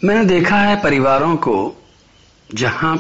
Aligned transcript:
मैंने 0.04 0.26
देखा 0.26 0.58
है 0.58 0.81
परिवारों 0.84 1.36
को 1.38 1.56
जहाँ 2.50 2.96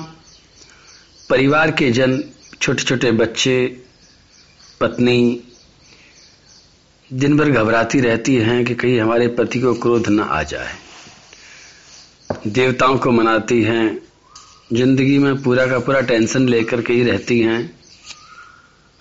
परिवार 1.29 1.71
के 1.71 1.91
जन 1.91 2.17
छोटे 2.61 2.83
छोटे 2.83 3.11
बच्चे, 3.11 3.55
पत्नी 4.81 5.41
दिन 7.11 7.37
भर 7.37 7.49
घबराती 7.51 7.99
रहती 7.99 8.35
हैं 8.35 8.63
कि 8.65 8.75
कहीं 8.75 8.99
हमारे 8.99 9.27
पति 9.27 9.59
को 9.59 9.73
क्रोध 9.73 10.09
न 10.09 10.19
आ 10.19 10.43
जाए। 10.43 10.73
देवताओं 12.47 12.97
को 12.97 13.11
मनाती 13.11 13.61
हैं, 13.63 14.01
ज़िंदगी 14.73 15.17
में 15.17 15.41
पूरा 15.43 15.65
का 15.67 15.79
पूरा 15.79 16.01
टेंशन 16.01 16.47
लेकर 16.49 16.81
के 16.81 16.93
ही 16.93 17.03
रहती 17.03 17.39
हैं। 17.39 17.78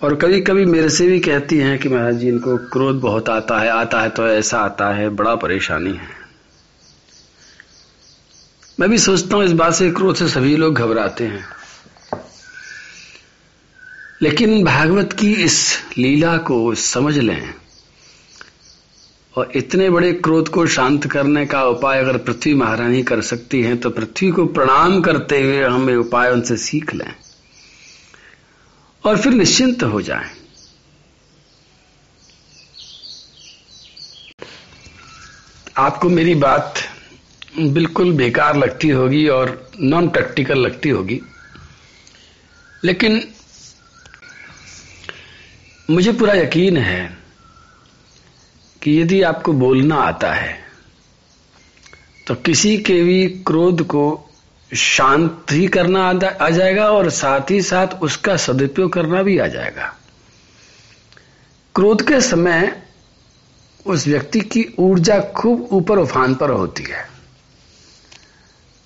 और 0.01 0.15
कभी 0.15 0.39
कभी 0.41 0.65
मेरे 0.65 0.89
से 0.89 1.07
भी 1.07 1.19
कहती 1.19 1.57
हैं 1.57 1.77
कि 1.79 1.89
महाराज 1.89 2.15
जी, 2.15 2.27
इनको 2.27 2.57
क्रोध 2.57 2.99
बहुत 3.01 3.29
आता 3.29 3.59
है 3.59 3.69
आता 3.69 4.01
है 4.01 4.09
तो 4.09 4.27
ऐसा 4.27 4.59
आता 4.59 4.93
है, 4.93 5.09
बड़ा 5.09 5.35
परेशानी 5.35 5.91
है। 5.91 6.17
मैं 8.79 8.89
भी 8.89 8.97
सोचता 8.97 9.35
हूँ 9.35 9.45
इस 9.45 9.51
बात 9.51 9.73
से 9.73 9.89
क्रोध 9.91 10.15
से 10.15 10.27
सभी 10.27 10.55
लोग 10.57 10.75
घबराते 10.75 11.23
हैं। 11.23 11.45
लेकिन 14.21 14.63
भागवत 14.63 15.13
की 15.13 15.33
इस 15.33 15.59
लीला 15.97 16.37
को 16.37 16.75
समझ 16.75 17.17
लें 17.17 17.53
और 19.35 19.51
इतने 19.55 19.89
बड़े 19.89 20.13
क्रोध 20.13 20.49
को 20.49 20.65
शांत 20.67 21.05
करने 21.07 21.45
का 21.45 21.63
उपाय 21.65 21.99
अगर 21.99 22.17
पृथ्वी 22.17 22.53
महारानी 22.53 23.03
कर 23.03 23.21
सकती 23.21 23.61
हैं 23.61 23.77
तो 23.77 23.89
पृथ्वी 23.89 24.31
को 24.31 24.45
प्रणाम 24.45 25.01
करते 25.01 25.41
हुए 25.41 25.63
हम 25.63 25.89
उपाय 25.99 26.31
उनसे 26.31 26.57
सीख 26.57 26.93
लें। 26.95 27.13
और 29.09 29.17
फिर 29.17 29.33
निश्चिंत 29.33 29.83
हो 29.83 30.01
जाएँ। 30.01 30.29
आपको 35.77 36.09
मेरी 36.09 36.35
बात 36.35 36.73
बिल्कुल 37.59 38.11
बेकार 38.13 38.55
लगती 38.55 38.89
होगी 38.89 39.27
और 39.27 39.71
नॉन 39.79 40.09
प्रैक्टिकल 40.09 40.59
लगती 40.59 40.89
होगी 40.89 41.21
लेकिन 42.85 43.21
मुझे 45.89 46.11
पूरा 46.11 46.33
यकीन 46.33 46.77
है 46.77 47.17
कि 48.81 49.01
यदि 49.01 49.21
आपको 49.21 49.53
बोलना 49.53 49.95
आता 49.95 50.33
है 50.33 50.57
तो 52.27 52.35
किसी 52.35 52.77
के 52.77 53.03
भी 53.03 53.27
क्रोध 53.47 53.83
को 53.83 54.28
शांत 54.73 55.45
ही 55.51 55.67
करना 55.67 56.01
आ 56.41 56.49
जाएगा 56.49 56.89
और 56.91 57.09
साथ 57.09 57.51
ही 57.51 57.61
साथ 57.61 57.87
उसका 58.01 58.35
सदुपयोग 58.37 58.91
करना 58.93 59.23
भी 59.23 59.37
आ 59.37 59.47
जाएगा। 59.47 59.95
क्रोध 61.75 62.07
के 62.07 62.21
समय 62.21 62.81
उस 63.85 64.07
व्यक्ति 64.07 64.39
की 64.41 64.65
ऊर्जा 64.79 65.19
खूब 65.19 65.67
ऊपर 65.71 65.97
उफान 65.97 66.35
पर 66.35 66.49
होती 66.49 66.83
है। 66.83 67.07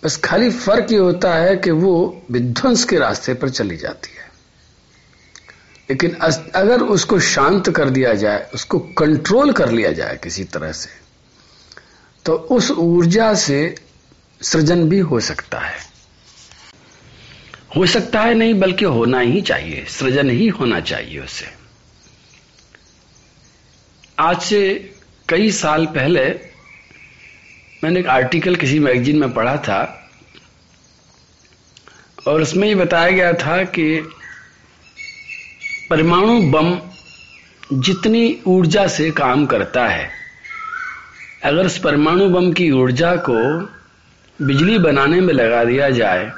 बस 0.03 0.17
खाली 0.17 0.49
फ़र्क 0.49 0.91
ये 0.91 0.97
होता 0.97 1.33
है 1.33 1.55
कि 1.57 1.71
वो 1.71 2.21
विध्वंस 2.31 2.83
के 2.83 2.97
रास्ते 2.97 3.33
पर 3.33 3.49
चली 3.49 3.77
जाती 3.77 4.15
है। 4.15 4.31
लेकिन 5.89 6.15
अगर 6.55 6.81
उसको 6.81 7.19
शांत 7.19 7.69
कर 7.69 7.89
दिया 7.89 8.13
जाए, 8.13 8.49
उसको 8.53 8.79
कंट्रोल 8.79 9.51
कर 9.51 9.71
लिया 9.71 9.91
जाए 9.91 10.19
किसी 10.23 10.43
तरह 10.43 10.71
से 10.71 10.89
तो 12.25 12.33
उस 12.33 12.71
ऊर्जा 12.71 13.33
से 13.33 13.75
सृजन 14.43 14.83
भी 14.89 14.99
हो 14.99 15.19
सकता 15.19 15.59
है। 15.59 15.77
हो 17.75 17.85
सकता 17.85 18.21
है 18.21 18.33
नहीं, 18.33 18.53
बल्कि 18.53 18.85
होना 18.85 19.19
ही 19.19 19.41
चाहिए। 19.41 19.85
सृजन 19.89 20.29
ही 20.29 20.47
होना 20.47 20.79
चाहिए 20.79 21.19
उसे। 21.19 21.45
आज 24.19 24.41
से 24.41 24.91
कई 25.29 25.51
साल 25.51 25.85
पहले 25.85 26.23
मैंने 27.83 27.99
एक 27.99 28.07
आर्टिकल 28.07 28.55
किसी 28.55 28.79
मैगजीन 28.79 29.17
में 29.19 29.33
पढ़ा 29.33 29.55
था, 29.57 30.09
और 32.27 32.41
उसमें 32.41 32.67
ये 32.67 32.75
बताया 32.75 33.11
गया 33.11 33.31
था 33.33 33.63
कि 33.63 33.85
परमाणु 35.89 36.41
बम 36.51 36.77
जितनी 37.73 38.41
ऊर्जा 38.47 38.87
से 38.87 39.09
काम 39.11 39.45
करता 39.45 39.87
है, 39.87 40.09
अगर 41.43 41.65
उस 41.65 41.77
परमाणु 41.77 42.29
बम 42.29 42.51
की 42.53 42.69
ऊर्जा 42.71 43.15
को 43.15 43.39
बिजली 44.43 44.77
बनाने 44.79 45.19
में 45.21 45.33
लगा 45.33 45.63
दिया 45.63 45.89
जाए 45.91 46.31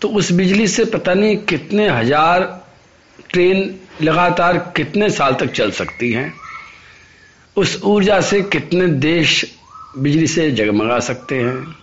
तो 0.00 0.08
उस 0.10 0.30
बिजली 0.32 0.66
से 0.68 0.84
पता 0.86 1.14
नहीं 1.14 1.36
कितने 1.46 1.88
हज़ार 1.88 2.42
ट्रेन 3.30 3.74
लगातार 4.02 4.58
कितने 4.76 5.08
साल 5.10 5.34
तक 5.34 5.52
चल 5.52 5.70
सकती 5.72 6.10
हैं, 6.12 6.32
उस 7.56 7.80
ऊर्जा 7.84 8.20
से 8.22 8.40
कितने 8.44 8.86
देश 8.86 9.44
बिजली 9.98 10.26
से 10.26 10.50
जगमगा 10.50 10.98
सकते 11.00 11.34
हैं। 11.36 11.76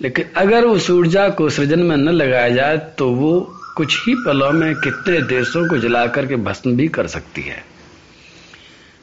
लेकिन 0.00 0.30
अगर 0.36 0.64
उस 0.64 0.90
ऊर्जा 0.90 1.28
को 1.30 1.48
सृजन 1.50 1.80
में 1.80 1.96
न 1.96 2.08
लगाया 2.10 2.48
जाए 2.48 2.76
तो 2.98 3.08
वो 3.10 3.40
कुछ 3.76 3.98
ही 4.06 4.14
पलों 4.16 4.50
में 4.52 4.74
कितने 4.76 5.20
देशों 5.28 5.68
को 5.68 5.78
जला 5.78 6.06
करके 6.08 6.36
भस्म 6.38 6.76
भी 6.76 6.88
कर 6.88 7.06
सकती 7.08 7.42
है। 7.42 7.62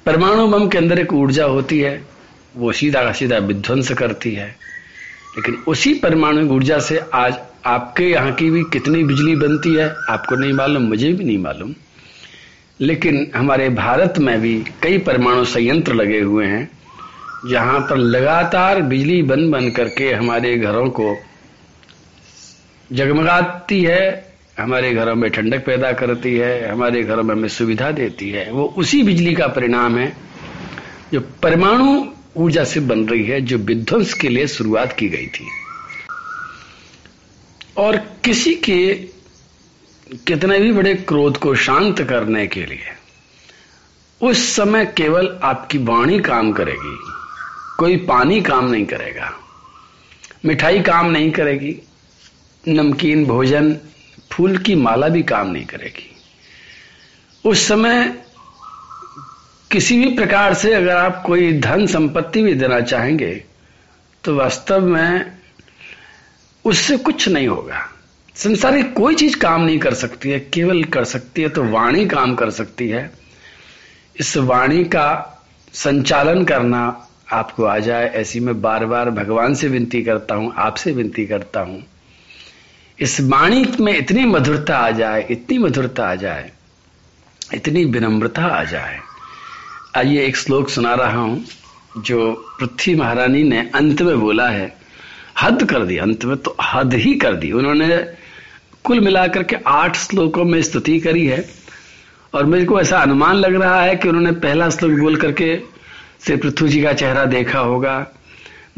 परमाणु 0.05 0.47
बम 0.47 0.67
के 0.69 0.77
अंदर 0.77 0.99
एक 0.99 1.13
ऊर्जा 1.13 1.45
होती 1.47 1.79
है 1.79 1.95
वो 2.57 2.71
सीधा 2.71 3.03
का 3.03 3.11
सीधा 3.11 3.37
विध्वंस 3.37 3.91
करती 3.91 4.33
है। 4.33 4.47
लेकिन 5.37 5.63
उसी 5.67 5.93
परमाणु 5.93 6.41
ऊर्जा 6.41 6.79
से 6.79 7.01
आज 7.13 7.35
आपके 7.65 8.03
यहाँ 8.03 8.31
की 8.31 8.49
भी 8.49 8.63
कितनी 8.63 9.03
बिजली 9.03 9.35
बनती 9.35 9.75
है, 9.75 9.95
आपको 10.09 10.35
नहीं 10.35 10.53
मालूम, 10.53 10.83
मुझे 10.83 11.13
भी 11.13 11.23
नहीं 11.23 11.37
मालूम। 11.37 11.73
लेकिन 12.81 13.31
हमारे 13.35 13.69
भारत 13.69 14.13
में 14.17 14.41
भी 14.41 14.63
कई 14.83 14.97
परमाणु 14.97 15.45
संयंत्र 15.45 15.93
लगे 15.93 16.19
हुए 16.19 16.45
हैं, 16.45 16.69
जहाँ 17.49 17.79
पर 17.79 17.97
लगातार 17.97 18.81
बिजली 18.81 19.23
बन 19.23 19.51
बन 19.51 19.69
करके 19.69 20.13
हमारे 20.13 20.57
घरों 20.57 20.89
को 20.89 21.17
जगमगाती 22.93 23.83
है, 23.83 24.33
हमारे 24.59 24.93
घरों 24.93 25.15
में 25.15 25.31
ठंडक 25.31 25.65
पैदा 25.65 25.91
करती 25.91 26.35
है, 26.35 26.71
हमारे 26.71 27.03
घरों 27.03 27.23
में 27.23 27.35
हमें 27.35 27.47
सुविधा 27.47 27.91
देती 27.91 28.29
है। 28.29 28.51
वो 28.51 28.73
उसी 28.77 29.03
बिजली 29.03 29.33
का 29.33 29.47
परिणाम 29.47 29.97
है, 29.97 30.17
जो 31.13 31.21
परमाणु 31.43 32.16
ऊर्जा 32.37 32.63
से 32.63 32.79
बन 32.79 33.05
रही 33.07 33.23
है 33.23 33.39
जो 33.41 33.57
विध्वंस 33.57 34.13
के 34.13 34.29
लिए 34.29 34.47
शुरुआत 34.47 34.93
की 34.93 35.09
गई 35.09 35.27
थी। 35.27 35.47
और 37.77 37.97
किसी 38.25 38.53
के 38.55 38.77
कितने 40.27 40.59
भी 40.59 40.71
बड़े 40.71 40.93
क्रोध 40.95 41.37
को 41.37 41.55
शांत 41.55 42.01
करने 42.01 42.45
के 42.47 42.65
लिए, 42.65 42.93
उस 44.21 44.55
समय 44.55 44.85
केवल 44.97 45.39
आपकी 45.43 45.77
वाणी 45.77 46.19
काम 46.19 46.51
करेगी, 46.51 46.97
कोई 47.79 47.97
पानी 48.05 48.41
काम 48.41 48.69
नहीं 48.71 48.85
करेगा, 48.85 49.31
मिठाई 50.45 50.79
काम 50.79 51.09
नहीं 51.11 51.31
करेगी, 51.31 51.75
नमकीन, 52.67 53.25
भोजन, 53.25 53.77
फूल 54.31 54.57
की 54.57 54.75
माला 54.75 55.07
भी 55.07 55.23
काम 55.23 55.47
नहीं 55.47 55.65
करेगी। 55.65 56.15
उस 57.45 57.67
समय 57.67 58.23
किसी 59.71 59.97
भी 59.99 60.09
प्रकार 60.15 60.53
से 60.53 60.73
अगर 60.73 60.95
आप 60.95 61.21
कोई 61.25 61.51
धन 61.59 61.85
संपत्ति 61.87 62.41
भी 62.43 62.53
देना 62.53 62.79
चाहेंगे 62.81 63.33
तो 64.23 64.35
वास्तव 64.35 64.85
में 64.87 65.31
उससे 66.65 66.97
कुछ 66.97 67.27
नहीं 67.29 67.47
होगा। 67.47 67.79
संसार 68.35 68.81
कोई 68.83 69.15
चीज़ 69.15 69.37
काम 69.37 69.61
नहीं 69.61 69.79
कर 69.79 69.93
सकती 69.93 70.29
है, 70.29 70.39
केवल 70.39 70.83
कर 70.83 71.03
सकती 71.03 71.41
है 71.41 71.49
तो 71.49 71.63
वाणी 71.63 72.05
काम 72.05 72.35
कर 72.35 72.49
सकती 72.49 72.87
है। 72.89 73.11
इस 74.15 74.35
वाणी 74.37 74.83
का 74.85 75.43
संचालन 75.73 76.43
करना 76.45 76.81
आपको 77.31 77.63
आ 77.63 77.77
जाए, 77.79 78.09
ऐसी 78.09 78.39
मैं 78.39 78.61
बार 78.61 78.85
बार 78.85 79.09
भगवान 79.09 79.53
से 79.53 79.67
विनती 79.67 80.01
करता 80.03 80.35
हूँ, 80.35 80.53
आपसे 80.57 80.91
विनती 80.91 81.25
करता 81.25 81.59
हूँ। 81.59 81.83
इस 82.99 83.19
वाणी 83.21 83.65
में 83.79 83.97
इतनी 83.97 84.25
मधुरता 84.25 84.77
आ 84.77 84.91
जाए, 84.91 85.27
इतनी 85.31 85.57
मधुरता 85.57 86.07
आ 86.07 86.15
जाए, 86.15 86.51
इतनी 87.53 87.85
विनम्रता 87.85 88.45
आ 88.45 88.63
जाए 88.63 88.99
आइए 89.97 90.25
एक 90.25 90.35
श्लोक 90.37 90.69
सुना 90.69 90.93
रहा 90.95 91.21
हूँ, 91.21 91.43
जो 91.97 92.31
पृथ्वी 92.59 92.93
महारानी 92.95 93.41
ने 93.43 93.59
अंत 93.75 94.01
में 94.01 94.19
बोला 94.19 94.47
है। 94.49 94.75
हद 95.41 95.63
कर 95.63 95.85
दी, 95.85 95.97
अंत 95.97 96.25
में 96.25 96.35
तो 96.37 96.55
हद 96.63 96.93
ही 96.95 97.13
कर 97.15 97.35
दी। 97.35 97.51
उन्होंने 97.51 97.97
कुल 98.85 98.99
मिलाकर 98.99 99.43
के 99.43 99.55
आठ 99.67 99.97
श्लोकों 99.97 100.45
में 100.45 100.61
स्तुति 100.61 100.99
करी 100.99 101.25
है। 101.25 101.43
और 102.33 102.45
मेरे 102.45 102.65
को 102.65 102.79
ऐसा 102.81 102.99
अनुमान 102.99 103.35
लग 103.35 103.55
रहा 103.55 103.81
है 103.81 103.95
कि 103.95 104.09
उन्होंने 104.09 104.31
पहला 104.37 104.69
श्लोक 104.69 104.99
बोल 104.99 105.15
करके 105.15 105.55
से 106.19 106.35
पृथ्वी 106.35 106.69
जी 106.69 106.81
का 106.81 106.93
चेहरा 106.93 107.25
देखा 107.25 107.59
होगा, 107.61 108.05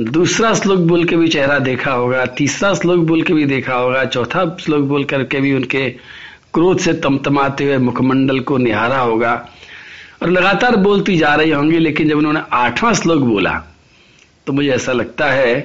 दूसरा 0.02 0.54
श्लोक 0.54 0.80
बोल 0.80 1.06
के 1.06 1.16
भी 1.16 1.28
चेहरा 1.28 1.60
देखा 1.60 1.92
होगा, 1.92 2.26
तीसरा 2.26 2.74
श्लोक 2.74 3.00
बोल 3.00 3.22
के 3.22 3.34
भी 3.34 3.46
देखा 3.46 3.76
होगा, 3.76 4.06
चौथा 4.06 4.58
श्लोक 4.60 4.84
बोल 4.86 5.04
करके 5.04 5.42
भी 5.42 5.54
उनके 5.54 5.90
क्रोध 6.54 6.80
से 6.80 6.94
तमतमाते 6.94 7.64
हुए 7.64 7.78
मुखमंडल 7.78 8.40
को 8.40 8.58
निहारा 8.58 9.00
होगा। 9.00 9.34
और 10.22 10.30
लगातार 10.30 10.76
बोलती 10.78 11.18
जा 11.18 11.34
रही 11.36 11.52
होंगी, 11.52 11.78
लेकिन 11.80 12.10
जब 12.10 12.18
उन्होंने 12.18 12.42
आठवां 12.54 12.94
श्लोक 12.94 13.22
बोला 13.24 13.54
तो 14.48 14.54
मुझे 14.54 14.70
ऐसा 14.70 14.92
लगता 14.94 15.26
है 15.26 15.56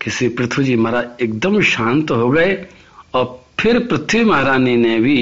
कि 0.00 0.10
श्री 0.10 0.28
पृथ्वी 0.30 0.64
जी 0.64 0.76
महाराज 0.76 1.22
एकदम 1.22 1.60
शांत 1.62 2.10
हो 2.10 2.28
गए 2.30 2.56
और 3.14 3.40
फिर 3.60 3.78
पृथ्वी 3.80 4.24
महारानी 4.24 4.76
ने 4.76 4.98
भी 4.98 5.18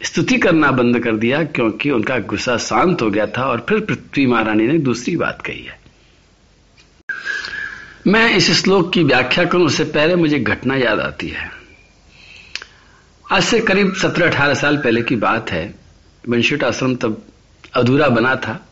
स्तुति 0.00 0.36
करना 0.38 0.70
बंद 0.70 0.98
कर 1.00 1.16
दिया, 1.16 1.42
क्योंकि 1.44 1.90
उनका 1.90 2.18
गुस्सा 2.26 2.56
शांत 2.58 3.02
हो 3.02 3.10
गया 3.10 3.26
था 3.28 3.44
और 3.44 3.64
फिर 3.68 3.80
पृथ्वी 3.80 4.26
महारानी 4.26 4.66
ने 4.66 4.78
दूसरी 4.80 5.16
बात 5.16 5.42
कही 5.42 5.62
है। 5.62 5.78
मैं 8.06 8.30
इस 8.34 8.50
श्लोक 8.62 8.92
की 8.92 9.02
व्याख्या 9.04 9.44
करूँ, 9.44 9.66
उससे 9.66 9.84
पहले 9.86 10.14
मुझे 10.16 10.38
घटना 10.40 10.76
याद 10.76 11.00
आती 11.00 11.28
है। 11.28 11.50
आज 13.24 13.42
से 13.44 13.60
करीब 13.60 13.92
सत्रह 13.94 14.26
अठारह 14.26 14.54
साल 14.54 14.76
पहले 14.76 15.02
की 15.02 15.16
बात 15.18 15.50
है। 15.50 15.74
वंशिट 16.24 16.64
आश्रम 16.64 16.94
तब 16.96 17.22
अधूरा 17.74 18.08
बना 18.08 18.36
था। 18.36 18.68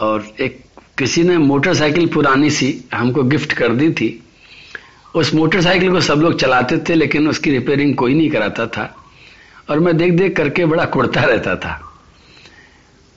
और 0.00 0.34
एक 0.40 0.64
किसी 0.98 1.22
ने 1.22 1.38
मोटरसाइकिल 1.38 2.06
पुरानी 2.06 2.50
सी 2.50 2.84
हमको 2.94 3.22
गिफ्ट 3.22 3.52
कर 3.52 3.68
दी 3.68 3.90
थी। 3.90 4.22
उस 5.14 5.34
मोटरसाइकिल 5.34 5.90
को 5.90 6.00
सब 6.00 6.14
लोग 6.14 6.40
चलाते 6.40 6.78
थे, 6.78 6.94
लेकिन 6.94 7.28
उसकी 7.28 7.50
रिपेयरिंग 7.50 7.94
कोई 7.94 8.14
नहीं 8.14 8.30
कराता 8.30 8.66
था। 8.66 8.96
और 9.70 9.80
मैं 9.80 9.96
देख 9.96 10.12
देख 10.12 10.36
करके 10.36 10.66
बड़ा 10.66 10.84
कुड़ता 10.84 11.20
रहता 11.20 11.56
था। 11.56 11.90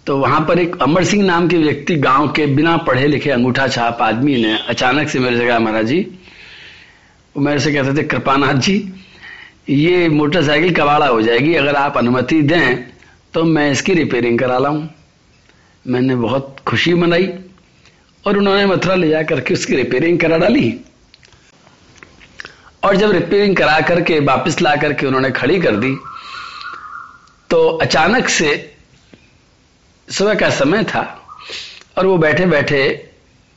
तो 0.05 0.17
वहाँ 0.17 0.45
पर 0.47 0.59
एक 0.59 0.81
अमर 0.81 1.03
सिंह 1.03 1.25
नाम 1.25 1.47
के 1.47 1.57
व्यक्ति 1.57 1.95
गाँव 1.95 2.27
के 2.27 2.45
बिना 2.45 2.77
पढ़े 2.77 3.07
लिखे 3.07 3.29
अंगूठा 3.29 3.67
छाप 3.67 4.01
आदमी 4.01 4.35
ने 4.35 4.59
अचानक 4.67 5.09
से 5.09 5.19
मेरे 5.19 5.37
से 5.37 5.47
कहा, 5.47 5.59
महाराज 5.59 5.85
जी। 5.85 5.99
वो 7.35 7.41
मेरे 7.41 7.59
से 7.59 7.73
कहते 7.73 8.03
थे, 8.03 8.07
कृपानाथ 8.07 8.53
जी, 8.53 8.93
ये 9.69 10.09
मोटरसाइकिल 10.09 10.73
कबाड़ा 10.73 11.07
हो 11.07 11.21
जाएगी, 11.21 11.53
अगर 11.53 11.75
आप 11.75 11.97
अनुमति 11.97 12.41
दें 12.41 12.96
तो 13.33 13.43
मैं 13.43 13.71
इसकी 13.71 13.93
रिपेयरिंग 13.93 14.39
करा 14.39 14.57
लाऊं। 14.57 14.87
मैंने 15.85 16.15
बहुत 16.15 16.55
खुशी 16.67 16.93
मनाई 16.93 17.27
और 18.25 18.37
उन्होंने 18.37 18.65
मथुरा 18.65 18.95
ले 18.95 19.09
जाकर 19.09 19.39
के 19.41 19.53
उसकी 19.53 19.75
रिपेयरिंग 19.75 20.19
करा 20.19 20.37
डाली। 20.37 20.73
और 22.83 22.95
जब 22.95 23.11
रिपेयरिंग 23.11 23.55
करा 23.57 23.79
करके 23.81 24.19
वापस 24.19 24.61
ला 24.61 24.75
करके 24.75 25.07
उन्होंने 25.07 25.31
खड़ी 25.31 25.59
कर 25.59 25.75
दी 25.75 25.95
तो 27.49 27.67
अचानक 27.77 28.29
से 28.29 28.49
सुबह 30.07 30.33
का 30.33 30.49
समय 30.49 30.83
था 30.83 31.01
और 31.97 32.05
वो 32.05 32.17
बैठे 32.17 32.45
बैठे 32.45 32.87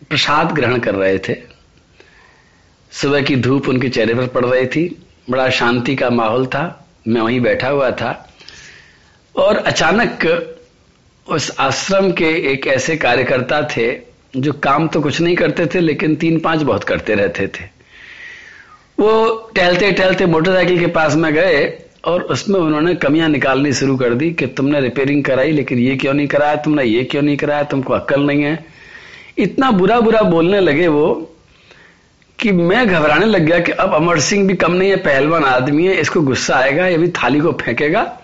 प्रसाद 0.08 0.52
ग्रहण 0.52 0.78
कर 0.78 0.94
रहे 0.94 1.18
थे। 1.18 1.36
सुबह 2.92 3.22
की 3.22 3.36
धूप 3.36 3.68
उनके 3.68 3.88
चेहरे 3.88 4.14
पर 4.14 4.26
पड़ 4.26 4.44
रही 4.46 4.66
थी, 4.66 5.02
बड़ा 5.30 5.48
शांति 5.50 5.94
का 5.96 6.10
माहौल 6.10 6.46
था। 6.46 6.62
मैं 7.08 7.20
वहीं 7.20 7.40
बैठा 7.40 7.68
हुआ 7.68 7.90
था। 7.90 8.29
और 9.34 9.56
अचानक 9.56 10.26
उस 11.26 11.50
आश्रम 11.60 12.10
के 12.12 12.30
एक 12.52 12.66
ऐसे 12.66 12.96
कार्यकर्ता 12.96 13.62
थे 13.76 13.90
जो 14.36 14.52
काम 14.52 14.88
तो 14.88 15.00
कुछ 15.00 15.20
नहीं 15.20 15.36
करते 15.36 15.66
थे, 15.66 15.80
लेकिन 15.80 16.14
तीन 16.16 16.38
पाँच 16.40 16.62
बहुत 16.62 16.84
करते 16.84 17.14
रहते 17.14 17.46
थे। 17.46 17.64
वो 18.98 19.50
टहलते 19.56 19.90
टहलते 19.92 20.26
मोटरसाइकिल 20.26 20.78
के 20.80 20.86
पास 20.86 21.14
में 21.14 21.32
गए 21.34 21.62
और 22.04 22.22
उसमें 22.22 22.58
उन्होंने 22.60 22.94
कमियाँ 22.94 23.28
निकालनी 23.28 23.72
शुरू 23.72 23.96
कर 23.96 24.14
दी 24.14 24.30
कि 24.32 24.46
तुमने 24.46 24.80
रिपेयरिंग 24.80 25.24
कराई, 25.24 25.52
लेकिन 25.52 25.78
ये 25.78 25.96
क्यों 25.96 26.14
नहीं 26.14 26.26
कराया? 26.28 26.56
तुमने 26.56 26.84
ये 26.84 27.04
क्यों 27.04 27.22
नहीं 27.22 27.36
कराया? 27.36 27.62
तुमको 27.62 27.92
अक्ल 27.94 28.22
नहीं 28.22 28.42
है। 28.42 28.64
इतना 29.38 29.70
बुरा 29.70 30.00
बुरा 30.00 30.22
बोलने 30.22 30.60
लगे 30.60 30.88
वो 30.88 31.36
कि 32.38 32.52
मैं 32.52 32.86
घबराने 32.88 33.26
लग 33.26 33.42
गया 33.42 33.58
कि 33.58 33.72
अब 33.72 33.94
अमर 33.94 34.20
सिंह 34.20 34.46
भी 34.48 34.54
कम 34.54 34.72
नहीं 34.72 34.90
है, 34.90 34.96
पहलवान 34.96 35.44
आदमी 35.44 35.86
है, 35.86 35.94
इसको 35.94 36.20
गुस्सा 36.20 36.56
आएगा, 36.56 36.86
ये 36.86 36.98
भी 36.98 37.08
थाली 37.08 37.40
को 37.40 37.52
फेंकेगा। 37.52 38.19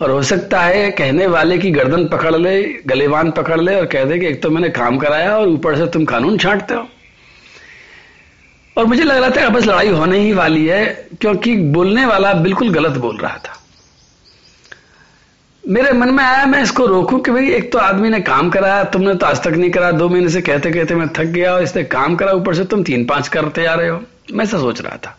और 0.00 0.10
हो 0.10 0.22
सकता 0.22 0.60
है 0.60 0.90
कहने 0.90 1.26
वाले 1.26 1.58
की 1.58 1.70
गर्दन 1.70 2.06
पकड़ 2.08 2.34
ले 2.36 2.62
गलेवान 2.86 3.30
पकड़ 3.30 3.60
ले 3.60 3.74
और 3.74 3.86
कह 3.86 4.04
दे 4.04 4.18
कि 4.18 4.26
एक 4.26 4.42
तो 4.42 4.50
मैंने 4.50 4.68
काम 4.68 4.98
कराया 4.98 5.36
और 5.38 5.48
ऊपर 5.48 5.76
से 5.76 5.86
तुम 5.86 6.04
कानून 6.04 6.38
छांटते 6.38 6.74
हो। 6.74 6.86
और 8.76 8.84
मुझे 8.84 9.02
लग 9.04 9.16
रहा 9.16 9.30
था 9.30 9.48
बस 9.48 9.66
लड़ाई 9.66 9.88
होने 9.88 10.18
ही 10.18 10.32
वाली 10.32 10.66
है, 10.66 11.08
क्योंकि 11.20 11.56
बोलने 11.56 12.06
वाला 12.06 12.32
बिल्कुल 12.32 12.70
गलत 12.70 12.96
बोल 12.98 13.16
रहा 13.16 13.36
था। 13.38 13.60
मेरे 15.64 15.92
मन 15.92 16.10
में 16.10 16.24
आया, 16.24 16.46
मैं 16.46 16.62
इसको 16.62 16.86
रोकूं 16.86 17.18
कि 17.18 17.30
भाई 17.30 17.50
एक 17.50 17.72
तो 17.72 17.78
आदमी 17.78 18.08
ने 18.08 18.20
काम 18.20 18.50
कराया, 18.50 18.84
तुमने 18.84 19.14
तो 19.14 19.26
आज 19.26 19.42
तक 19.42 19.50
नहीं 19.50 19.70
करा, 19.70 19.90
दो 19.90 20.08
महीने 20.08 20.28
से 20.28 20.40
कहते 20.42 20.70
कहते 20.70 20.94
मैं 20.94 21.08
थक 21.08 21.32
गया 21.32 21.54
और 21.54 21.62
इसने 21.62 21.84
काम 21.84 22.16
करा, 22.16 22.32
ऊपर 22.32 22.54
से 22.54 22.64
तुम 22.64 22.82
तीन 22.82 23.04
पाँच 23.04 23.28
करते 23.28 23.66
आ 23.66 23.74
रहे 23.74 23.88
हो। 23.88 24.00
मैं 24.32 24.44
ऐसा 24.44 24.58
सोच 24.58 24.80
रहा 24.80 24.96
था। 24.96 25.18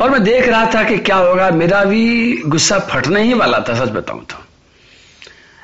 और 0.00 0.10
मैं 0.10 0.22
देख 0.24 0.48
रहा 0.48 0.70
था 0.74 0.82
कि 0.84 0.98
क्या 0.98 1.16
होगा। 1.16 1.50
मेरा 1.50 1.84
भी 1.84 2.36
गुस्सा 2.46 2.78
फटने 2.78 3.22
ही 3.22 3.34
वाला 3.34 3.58
था, 3.58 3.74
सच 3.74 3.90
बताऊँ 3.90 4.24
तो। 4.24 4.42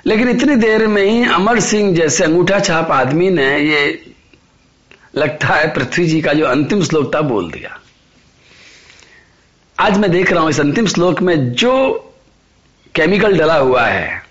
लेकिन 0.07 0.29
इतनी 0.29 0.57
देर 0.57 0.87
में 0.87 1.03
ही 1.03 1.25
अमर 1.25 1.61
सिंह 1.61 1.95
जैसे 1.95 2.25
अंगूठा 2.25 2.59
छाप 2.61 2.91
आदमी 2.91 3.31
ने 3.31 3.59
ये 3.59 4.13
लगता 5.17 5.47
है 5.47 5.75
पृथ्वी 5.75 6.07
जी 6.07 6.21
का 6.21 6.33
जो 6.33 6.47
अंतिम 6.47 6.83
श्लोक 6.83 7.15
था, 7.15 7.21
बोल 7.21 7.51
दिया। 7.51 7.79
आज 9.79 9.99
मैं 9.99 10.11
देख 10.11 10.33
रहा 10.33 10.43
हूँ 10.43 10.51
इस 10.51 10.61
अंतिम 10.61 10.87
श्लोक 10.87 11.21
में 11.23 11.53
जो 11.53 11.75
केमिकल 12.95 13.39
डला 13.39 13.57
हुआ 13.57 13.85
है, 13.85 14.23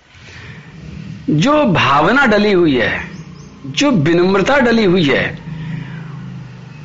जो 1.30 1.64
भावना 1.64 2.26
डली 2.26 2.52
हुई 2.52 2.76
है, 2.76 3.10
जो 3.66 3.90
विनम्रता 3.90 4.58
डली 4.58 4.84
हुई 4.84 5.04
है 5.04 5.24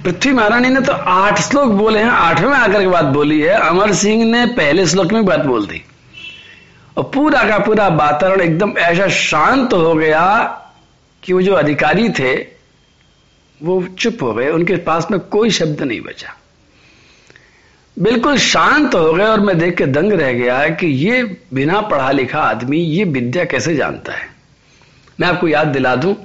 पृथ्वी 0.08 0.32
महारानी 0.34 0.70
ने 0.70 0.82
तो 0.82 0.92
आठ 0.92 1.40
श्लोक 1.40 1.70
बोले 1.70 2.00
हैं, 2.00 2.10
आठवें 2.10 2.54
आकर 2.54 2.82
के 2.82 2.88
बात 2.88 3.06
बोली 3.06 3.42
है। 3.42 3.54
अमर 3.54 3.94
सिंह 3.94 4.26
ने 4.26 4.46
पहले 4.46 4.88
श्लोक 4.88 5.14
में 5.14 5.26
बात 5.26 5.40
बोल 5.40 5.68
दी। 5.68 5.84
और 6.98 7.04
पूरा 7.04 7.44
का 7.44 7.60
पूरा 7.60 7.88
वातावरण 7.88 8.42
एकदम 8.42 8.74
ऐसा 8.78 9.08
शांत 9.08 9.74
हो 9.74 9.96
गया 9.96 10.44
कि 11.24 11.34
वो 11.34 11.42
जो 11.42 11.54
अधिकारी 11.54 12.10
थे, 12.10 12.36
वो 13.64 13.88
चुप 14.00 14.18
हो 14.22 14.34
गए, 14.34 14.50
उनके 14.50 14.76
पास 14.76 15.08
में 15.12 15.20
कोई 15.20 15.50
शब्द 15.50 15.82
नहीं 15.82 16.02
बचा। 16.02 16.38
बिल्कुल 18.00 18.38
शांत 18.38 18.96
हो 18.96 19.14
गए 19.14 19.24
और 19.24 19.40
मैं 19.40 19.58
देख 19.58 19.76
के 19.76 19.86
दंग 19.86 20.14
रह 20.14 20.34
गया 20.34 20.70
कि 20.70 20.88
ये 20.88 21.42
बिना 21.54 21.82
पढ़ा 21.82 22.12
लिखा 22.12 22.40
आदमी, 22.40 22.78
ये 22.78 23.04
विद्या 23.04 23.46
कैसे 23.46 23.76
जानता 23.76 24.14
है? 24.14 24.30
मैं 25.20 25.28
आपको 25.28 25.48
याद 25.48 25.68
दिला 25.68 25.96
दूँ 25.96 26.16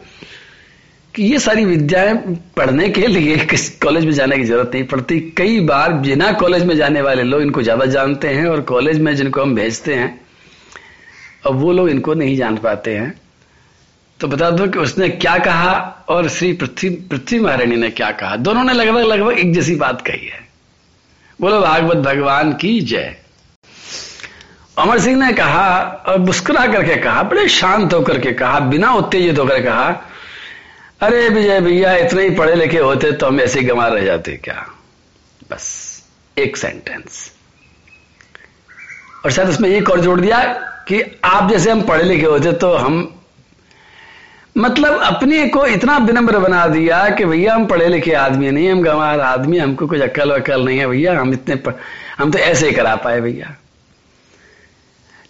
कि 1.14 1.22
ये 1.22 1.38
सारी 1.38 1.64
विद्याएँ 1.64 2.14
पढ़ने 2.56 2.88
के 2.88 3.06
लिए 3.06 3.36
किस 3.46 3.68
कॉलेज 3.78 4.04
में 4.04 4.12
जाने 4.12 4.36
की 4.36 4.44
ज़रूरत 4.44 4.70
नहीं 4.74 4.84
पड़ती। 4.84 5.18
कई 5.36 5.58
बार 5.60 5.92
बिना 5.92 6.30
कॉलेज 6.32 6.64
में 6.64 6.74
जाने 6.76 7.00
वाले 7.02 7.22
लोग 7.22 7.42
इनको 7.42 7.62
ज़्यादा 7.62 7.86
जानते 7.86 8.28
हैं 8.28 8.46
और 8.46 8.60
कॉलेज 8.60 8.98
में 8.98 9.14
जिनको 9.16 9.42
हम 9.42 9.54
भेजते 9.54 9.94
हैं 9.94 10.20
और 11.46 11.54
वो 11.54 11.72
लोग 11.72 11.88
इनको 11.90 12.14
नहीं 12.14 12.36
जान 12.36 12.56
पाते 12.56 12.94
हैं। 12.94 13.12
तो 14.20 14.28
बता 14.28 14.50
दो 14.50 14.66
कि 14.66 14.78
उसने 14.78 15.08
क्या 15.08 15.36
कहा 15.38 15.72
और 16.08 16.28
श्री 16.28 16.52
पृथ्वी 16.52 16.90
पृथ्वी 17.10 17.40
महारानी 17.40 17.76
ने 17.76 17.90
क्या 17.90 18.10
कहा। 18.12 18.36
दोनों 18.38 18.62
ने 18.64 18.72
लगभग 18.72 19.04
लगभग 19.04 19.38
एक 19.38 19.52
जैसी 19.54 19.74
बात 19.74 20.00
कही 20.00 20.26
है। 20.26 20.40
बोलो, 21.38 21.60
भागवत 21.60 21.96
भगवान 21.96 22.52
की 22.52 22.80
जय। 22.80 23.16
अमर 24.78 24.98
सिंह 24.98 25.16
ने 25.16 25.32
कहा 25.32 25.80
और 26.08 26.18
मुस्कुरा 26.18 26.66
करके 26.66 26.96
कहा, 26.96 27.22
बड़े 27.22 27.48
शांत 27.48 27.94
होकर 27.94 28.18
के 28.18 28.32
कहा, 28.32 28.60
बिना 28.60 28.92
उत्तेजित 28.94 29.38
होकर 29.38 29.62
कहा 29.62 29.90
अरे 31.02 31.28
विजय 31.28 31.60
भैया, 31.60 31.94
इतने 31.96 32.22
ही 32.22 32.30
पढ़े 32.30 32.54
लिखे 32.54 32.78
होते 32.78 33.10
तो 33.12 33.26
हम 33.26 33.40
ऐसे 33.40 33.62
गंवा 33.62 33.86
रह 33.88 34.04
जाते, 34.04 34.32
क्या 34.36 34.66
बस, 35.50 35.64
एक 36.36 36.56
सेंटेंस 36.56 37.30
और 39.24 39.30
शायद 39.30 39.48
इसमें 39.48 39.68
एक 39.68 39.90
और 39.90 40.00
जोड़ 40.00 40.20
दिया 40.20 40.38
कि 40.88 41.00
आप 41.24 41.50
जैसे 41.50 41.70
हम 41.70 41.82
पढ़े 41.82 42.04
लिखे 42.04 42.26
होते 42.26 42.52
तो 42.52 42.72
हम 42.74 42.94
मतलब 44.58 44.98
अपने 45.00 45.46
को 45.48 45.64
इतना 45.66 45.96
विनम्र 45.98 46.38
बना 46.38 46.66
दिया 46.66 47.08
कि 47.10 47.24
भैया 47.24 47.54
हम 47.54 47.66
पढ़े 47.66 47.88
लिखे 47.88 48.12
आदमी 48.12 48.50
नहीं 48.50 48.70
हम 48.70 48.82
गंवार 48.82 49.20
आदमी 49.20 49.58
हमको 49.58 49.86
कुछ 49.86 50.00
अक्ल 50.00 50.32
वक्ल 50.32 50.64
नहीं 50.64 50.78
है 50.78 50.86
भैया, 50.86 51.18
हम 51.20 51.32
इतने. 51.32 51.72
हम 52.18 52.30
तो 52.30 52.38
ऐसे 52.38 52.66
ही 52.66 52.72
करा 52.72 52.94
पाए 52.96 53.20
भैया 53.20 53.54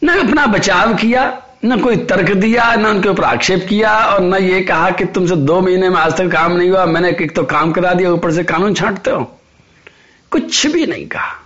ना 0.03 0.19
अपना 0.21 0.47
बचाव 0.47 0.95
किया 0.95 1.25
न 1.65 1.81
कोई 1.81 1.97
तर्क 1.97 2.31
दिया, 2.31 2.75
न 2.75 2.87
उनके 2.87 3.09
ऊपर 3.09 3.25
आक्षेप 3.25 3.67
किया 3.69 3.99
और 4.07 4.21
न 4.21 4.35
ये 4.35 4.61
कहा 4.61 4.91
कि 4.91 5.05
तुमसे 5.05 5.37
दो 5.37 5.61
महीने 5.61 5.89
में 5.89 5.97
आज 5.97 6.17
तक 6.17 6.31
काम 6.31 6.53
नहीं 6.53 6.71
हुआ, 6.71 6.87
मैंने 6.87 7.11
एक 7.11 7.35
तो 7.37 7.43
काम 7.45 7.73
करा 7.73 7.93
दिया, 7.95 8.11
ऊपर 8.11 8.33
से 8.33 8.45
कानून 8.45 8.75
छांटते 8.75 9.11
हो। 9.11 9.39
कुछ 10.33 10.67
भी 10.67 10.87
नहीं 10.87 11.07
कहा। 11.07 11.39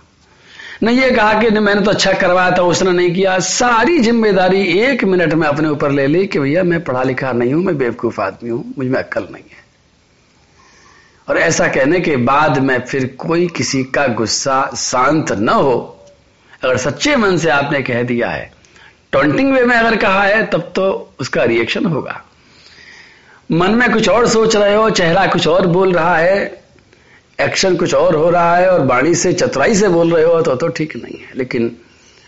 न 0.83 0.89
ये 0.89 1.11
कहा 1.11 1.41
कि 1.41 1.49
मैंने 1.49 1.81
तो 1.81 1.91
अच्छा 1.91 2.13
करवाया 2.13 2.51
था, 2.51 2.61
उसने 2.61 2.91
नहीं 2.91 3.13
किया। 3.13 3.39
सारी 3.39 3.99
ज़िम्मेदारी 3.99 4.63
एक 4.63 5.03
मिनट 5.03 5.33
में 5.33 5.47
अपने 5.47 5.69
ऊपर 5.69 5.91
ले 5.91 6.07
ली 6.07 6.25
कि 6.27 6.39
भैया, 6.39 6.63
मैं 6.63 6.83
पढ़ा 6.83 7.03
लिखा 7.03 7.31
नहीं 7.31 7.53
हूँ, 7.53 7.63
मैं 7.63 7.77
बेवकूफ़ 7.77 8.21
आदमी 8.21 8.49
हूँ, 8.49 8.73
मुझमें 8.77 8.99
अक्ल 8.99 9.21
नहीं 9.21 9.43
है। 9.43 9.65
और 11.27 11.37
ऐसा 11.37 11.67
कहने 11.67 11.99
के 11.99 12.15
बाद 12.15 12.57
में 12.57 12.79
फिर 12.79 13.15
कोई 13.17 13.47
किसी 13.47 13.83
का 13.83 14.07
गुस्सा 14.07 14.71
शांत 14.75 15.31
न 15.31 15.49
हो, 15.49 16.05
अगर 16.63 16.77
सच्चे 16.77 17.15
मन 17.15 17.37
से 17.37 17.49
आपने 17.49 17.81
कह 17.81 18.03
दिया 18.03 18.29
है 18.29 18.56
टॉन्टिंग 19.11 19.53
वे 19.53 19.61
में 19.61 19.75
अगर 19.75 19.95
कहा 19.95 20.23
है, 20.23 20.45
तब 20.45 20.71
तो 20.75 21.13
उसका 21.19 21.43
रिएक्शन 21.43 21.85
होगा। 21.85 22.21
मन 23.51 23.71
में 23.71 23.91
कुछ 23.93 24.09
और 24.09 24.27
सोच 24.27 24.55
रहे 24.55 24.75
हो, 24.75 24.89
चेहरा 24.89 25.25
कुछ 25.27 25.47
और 25.47 25.67
बोल 25.67 25.93
रहा 25.93 26.17
है 26.17 26.65
एक्शन 27.41 27.75
कुछ 27.75 27.93
और 27.93 28.15
हो 28.15 28.29
रहा 28.29 28.55
है 28.57 28.69
और 28.71 28.81
बाणी 28.81 29.15
से, 29.15 29.33
चतुराई 29.33 29.75
से 29.75 29.87
बोल 29.87 30.13
रहे 30.13 30.23
हो 30.23 30.41
तो 30.41 30.55
तो 30.55 30.67
ठीक 30.67 30.95
नहीं 30.95 31.19
है। 31.19 31.29
लेकिन 31.35 31.75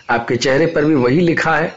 आपके 0.10 0.36
चेहरे 0.36 0.66
पर 0.66 0.86
भी 0.86 0.96
वही 0.96 1.20
लिखा 1.20 1.56
है 1.56 1.76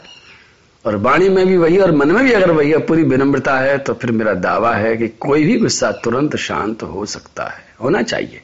और 0.84 0.96
बाणी 0.96 1.28
में 1.28 1.46
भी 1.46 1.56
वही 1.56 1.78
और 1.78 1.92
मन 1.92 2.10
में 2.10 2.24
भी 2.24 2.32
अगर 2.32 2.50
वही 2.50 2.76
पूरी 2.78 3.02
विनम्रता 3.02 3.58
है 3.58 3.78
तो 3.78 3.94
फिर 3.94 4.12
मेरा 4.12 4.34
दावा 4.34 4.74
है 4.74 4.96
कि 4.96 5.08
कोई 5.08 5.44
भी 5.44 5.58
गुस्सा 5.58 5.92
तुरंत 6.04 6.36
शांत 6.36 6.82
हो 6.82 7.06
सकता 7.06 7.44
है। 7.44 7.64
होना 7.82 8.02
चाहिए। 8.02 8.40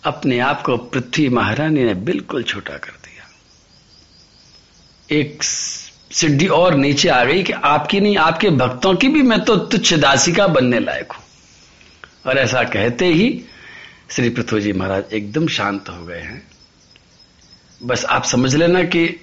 अपने 0.04 0.38
आप 0.38 0.62
को 0.62 0.76
पृथ्वी 0.76 1.28
महारानी 1.28 1.84
ने 1.84 1.94
बिल्कुल 1.94 2.42
छोटा 2.42 2.76
कर 2.76 2.90
दिया। 2.90 3.28
एक 5.18 5.42
सिद्धि 6.12 6.46
और 6.46 6.74
नीचे 6.74 7.08
आ 7.08 7.24
गई 7.24 7.42
कि 7.42 7.52
आपकी 7.52 8.00
नहीं, 8.00 8.16
आपके 8.16 8.50
भक्तों 8.50 8.94
की 8.94 9.08
भी 9.08 9.22
मैं 9.22 9.40
तो 9.40 9.56
तुच्छ 9.56 9.94
दासिका 9.94 10.46
बनने 10.46 10.80
लायक 10.80 11.12
हूँ। 11.12 11.24
और 12.26 12.38
ऐसा 12.38 12.62
कहते 12.62 13.06
ही 13.06 13.44
श्री 14.10 14.30
पृथ्वी 14.30 14.60
जी 14.60 14.72
महाराज 14.72 15.04
एकदम 15.12 15.48
शांत 15.48 15.88
हो 15.88 16.06
गए 16.06 16.20
हैं। 16.20 16.42
बस 17.82 18.04
आप 18.04 18.24
समझ 18.24 18.54
लेना 18.54 18.82
कि, 18.82 19.20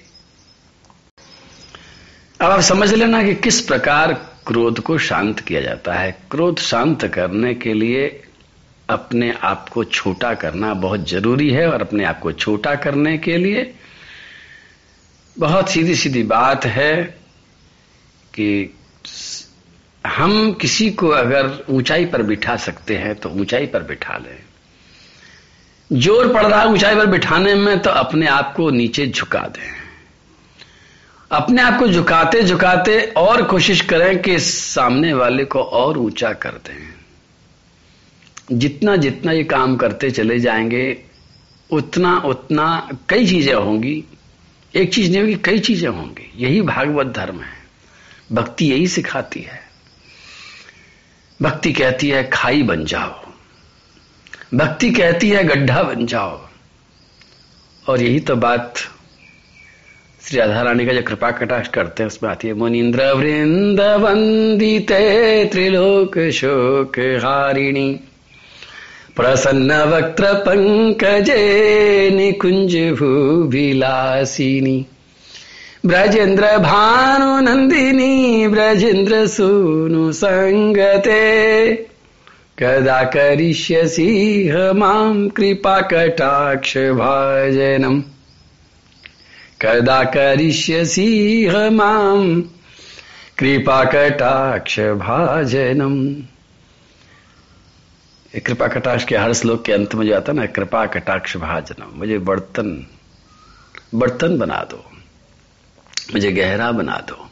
अब 2.40 2.50
आप 2.50 2.60
समझ 2.60 2.94
लेना 2.94 3.22
कि 3.22 3.34
किस 3.34 3.60
प्रकार 3.60 4.12
क्रोध 4.46 4.80
को 4.80 4.98
शांत 4.98 5.40
किया 5.40 5.60
जाता 5.60 5.94
है। 5.94 6.18
क्रोध 6.30 6.58
शांत 6.58 7.06
करने 7.06 7.54
के 7.54 7.74
लिए 7.74 8.22
अपने 8.90 9.34
आप 9.42 9.68
को 9.68 9.84
छोटा 9.84 10.34
करना 10.34 10.74
बहुत 10.74 11.08
ज़रूरी 11.08 11.50
है 11.50 11.70
और 11.70 11.80
अपने 11.80 12.04
आप 12.04 12.18
को 12.18 12.32
छोटा 12.32 12.74
करने 12.74 13.18
के 13.18 13.36
लिए 13.36 13.74
बहुत 15.38 15.70
सीधी 15.70 15.94
सीधी 15.94 16.22
बात 16.22 16.64
है 16.66 16.94
कि 18.34 18.74
हम 20.04 20.52
किसी 20.52 20.90
को 20.90 21.08
अगर 21.08 21.64
ऊंचाई 21.70 22.04
पर 22.04 22.22
बिठा 22.22 22.56
सकते 22.56 22.96
हैं 22.96 23.14
तो 23.14 23.30
ऊंचाई 23.30 23.66
पर 23.66 23.82
बिठा 23.82 24.16
लें। 24.16 24.38
ज़ोर 25.90 26.32
पड़ 26.34 26.44
रहा 26.46 26.60
है 26.60 26.68
ऊंचाई 26.68 26.94
पर 26.94 27.06
बिठाने 27.06 27.54
में 27.54 27.78
तो 27.78 27.90
अपने 27.90 28.26
आप 28.26 28.52
को 28.56 28.70
नीचे 28.70 29.06
झुका 29.06 29.40
दें। 29.48 29.74
अपने 31.30 31.62
आप 31.62 31.78
को 31.78 31.88
झुकाते 31.88 32.42
झुकाते 32.42 33.00
और 33.16 33.42
कोशिश 33.42 33.80
करें 33.80 34.22
कि 34.22 34.38
सामने 34.40 35.12
वाले 35.14 35.44
को 35.44 35.62
और 35.62 35.98
ऊँचा 35.98 36.32
कर 36.32 36.60
दें। 36.66 36.94
जितना 38.52 38.96
जितना 38.96 39.32
ये 39.32 39.44
काम 39.44 39.76
करते 39.76 40.10
चले 40.10 40.38
जाएँगे, 40.40 40.98
उतना 41.70 42.16
उतना 42.18 42.66
कई 43.08 43.26
चीज़ें 43.26 43.54
होंगी। 43.54 44.04
एक 44.74 44.94
चीज़ 44.94 45.10
नहीं 45.10 45.20
होगी, 45.20 45.34
कई 45.34 45.58
चीज़ें 45.58 45.88
होंगी। 45.88 46.32
यही 46.36 46.60
भागवत 46.60 47.06
धर्म 47.06 47.40
है। 47.40 47.66
भक्ति 48.32 48.66
यही 48.66 48.86
सिखाती 48.86 49.40
है। 49.40 49.62
भक्ति 51.42 51.72
कहती 51.72 52.08
है, 52.08 52.30
खाई 52.32 52.62
बन 52.62 52.84
जाओ। 52.84 53.26
भक्ति 54.54 54.90
कहती 54.90 55.28
है, 55.28 55.44
गड्ढा 55.44 55.82
बन 55.82 56.06
जाओ। 56.06 56.48
और 57.88 58.02
यही 58.02 58.20
तो 58.20 58.36
बात 58.36 58.74
श्री 60.22 60.38
राधा 60.38 60.62
रानी 60.62 60.86
का 60.86 60.92
जो 60.92 61.02
कृपा 61.02 61.30
कटाक्ष 61.30 61.68
करते 61.68 62.02
हैं, 62.02 62.10
उसमें 62.10 62.30
आती 62.30 62.48
है 62.48 62.54
मुनिंद्र 62.54 63.12
वृंद 63.12 63.80
वंदिते 63.80 65.44
त्रिलोक 65.44 66.30
शोक 66.30 66.98
हारिणी। 66.98 68.00
प्रसन्न 69.16 69.72
वक्त्र 69.72 70.34
पंकजे 70.34 72.10
निकुंज 72.10 72.76
भूभिलासिनी। 72.76 74.86
ब्रजेन्द्र 75.86 76.58
भानु 76.58 77.40
नंदिनी 77.40 78.48
ब्रजेन्द्र 78.48 79.26
सूनु 79.26 80.12
संगते। 80.12 81.88
कदा 82.58 83.04
करिष्यसि 83.04 84.52
माँ 84.76 85.28
कृपाकटाक्ष 85.28 86.76
भाजनम्। 86.76 88.02
कदा 89.62 90.04
करिष्यसि 90.04 91.48
माँ 91.72 92.44
कृपाकटाक्ष 93.38 94.80
भाजनम्। 94.80 96.14
कृपा 98.34 98.66
कटाक्ष 98.66 99.04
के 99.04 99.16
हर 99.16 99.32
श्लोक 99.32 99.64
के 99.64 99.72
अंत 99.72 99.94
में 99.94 100.06
जो 100.06 100.16
आता 100.16 100.32
ना, 100.32 100.46
कृपा 100.46 100.86
कटाक्ष 100.86 101.36
भाजनम। 101.36 101.98
मुझे 101.98 102.18
बर्तन 102.18 102.86
बर्तन 103.94 104.38
बना 104.38 104.66
दो। 104.70 104.90
मुझे 106.14 106.32
गहरा 106.32 106.72
बना 106.72 107.04
दो। 107.08 107.30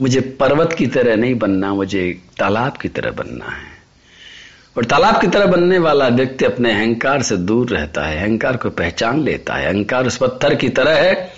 मुझे 0.00 0.20
पर्वत 0.20 0.72
की 0.72 0.86
तरह 0.86 1.16
नहीं 1.16 1.34
बनना, 1.34 1.74
मुझे 1.74 2.22
तालाब 2.38 2.76
की 2.76 2.88
तरह 2.88 3.10
बनना 3.10 3.44
है। 3.44 3.76
और 4.76 4.84
तालाब 4.84 5.20
की 5.20 5.26
तरह 5.26 5.46
बनने 5.46 5.78
वाला 5.78 6.08
व्यक्ति 6.08 6.44
अपने 6.44 6.72
अहंकार 6.72 7.22
से 7.22 7.36
दूर 7.36 7.68
रहता 7.68 8.02
है, 8.02 8.22
अहंकार 8.22 8.56
को 8.56 8.70
पहचान 8.70 9.20
लेता 9.20 9.54
है। 9.54 9.66
अहंकार 9.66 10.06
उस 10.06 10.16
पत्थर 10.16 10.54
की 10.54 10.68
तरह 10.68 10.96
है, 10.96 11.32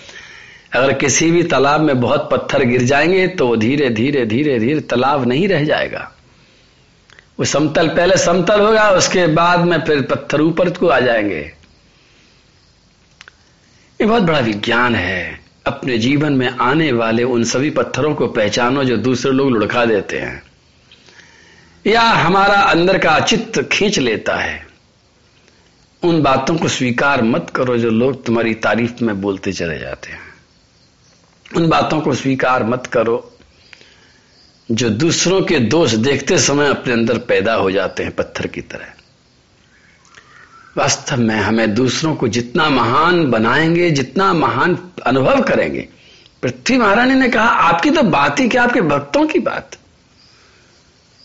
अगर 0.72 0.92
किसी 0.92 1.30
भी 1.30 1.42
तालाब 1.42 1.80
में 1.80 2.00
बहुत 2.00 2.28
पत्थर 2.32 2.64
गिर 2.64 2.82
जाएँगे 2.82 3.28
तो 3.28 3.56
धीरे 3.56 3.90
धीरे 3.90 4.26
धीरे 4.26 4.58
धीरे 4.58 4.80
तालाब 4.80 5.26
नहीं 5.26 5.48
रह 5.48 5.64
जाएगा। 5.64 6.12
वो 7.38 7.44
समतल, 7.44 7.88
पहले 7.88 8.16
समतल 8.16 8.60
होगा, 8.60 8.90
उसके 8.90 9.26
बाद 9.26 9.60
में 9.60 9.84
फिर 9.84 10.02
पत्थर 10.02 10.40
ऊपर 10.40 10.70
को 10.70 10.88
आ 10.88 11.00
जाएँगे। 11.00 11.54
ये 14.00 14.06
बहुत 14.06 14.22
बड़ा 14.22 14.38
विज्ञान 14.38 14.94
है। 14.94 15.40
अपने 15.66 15.98
जीवन 15.98 16.32
में 16.32 16.48
आने 16.48 16.92
वाले 16.92 17.22
उन 17.22 17.44
सभी 17.44 17.70
पत्थरों 17.70 18.14
को 18.14 18.26
पहचानो 18.26 18.84
जो 18.84 18.96
दूसरे 18.96 19.32
लोग 19.32 19.50
लुढ़का 19.50 19.84
देते 19.84 20.18
हैं। 20.18 20.42
या 21.86 22.00
हमारा 22.00 22.60
अंदर 22.60 22.98
का 22.98 23.20
चित्त 23.20 23.68
खींच 23.72 23.98
लेता 23.98 24.36
है। 24.36 24.66
उन 26.02 26.22
बातों 26.22 26.56
को 26.56 26.68
स्वीकार 26.68 27.22
मत 27.22 27.52
करो 27.56 27.78
जो 27.78 27.90
लोग 27.90 28.24
तुम्हारी 28.24 28.54
तारीफ़ 28.54 29.04
में 29.04 29.20
बोलते 29.20 29.52
चले 29.52 29.78
जाते 29.78 30.10
हैं। 30.10 30.20
उन 31.56 31.68
बातों 31.68 32.00
को 32.00 32.14
स्वीकार 32.14 32.64
मत 32.64 32.86
करो। 32.86 33.37
जो 34.70 34.90
दूसरों 34.90 35.42
के 35.42 35.58
दोष 35.58 35.92
देखते 35.92 36.38
समय 36.38 36.68
अपने 36.68 36.92
अंदर 36.92 37.18
पैदा 37.18 37.54
हो 37.54 37.70
जाते 37.70 38.02
हैं 38.02 38.12
पत्थर 38.12 38.46
की 38.46 38.60
तरह। 38.60 38.86
वास्तव 40.76 41.16
में 41.16 41.36
हमें 41.36 41.74
दूसरों 41.74 42.14
को 42.14 42.28
जितना 42.28 42.70
महान 42.70 43.30
बनाएँगे, 43.30 43.90
जितना 43.90 44.34
महान 44.34 44.78
अनुभव 45.06 45.42
करेंगे। 45.42 45.88
पृथ्वी 46.42 46.78
महारानी 46.78 47.14
ने 47.14 47.28
कहा, 47.28 47.44
आपकी 47.44 47.90
तो 47.90 48.02
बात 48.02 48.40
ही 48.40 48.48
क्या, 48.48 48.62
आपके 48.62 48.80
भक्तों 48.80 49.26
की 49.26 49.38
बात। 49.38 49.70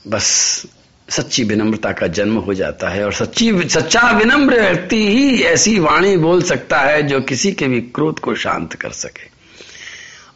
बस 0.08 0.64
सच्ची 1.10 1.44
विनम्रता 1.44 1.92
का 1.92 2.08
जन्म 2.08 2.38
हो 2.38 2.54
जाता 2.54 2.90
है 2.90 3.06
और 3.06 3.14
सच्ची, 3.14 3.70
सच्चा 3.70 4.12
विनम्र 4.12 4.62
व्यक्ति 4.62 5.08
ही 5.08 5.44
ऐसी 5.44 5.80
वाणी 5.80 6.18
बोल 6.18 6.42
सकता 6.42 6.80
है 6.80 7.04
जो 7.04 7.22
किसी 7.22 7.52
के 7.52 7.68
भी 7.68 7.82
क्रोध 7.82 8.20
को 8.20 8.36
शांत 8.36 8.74
कर 8.74 8.90
सके। 8.90 9.28